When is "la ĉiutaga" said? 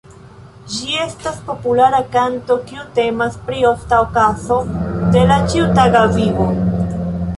5.33-6.03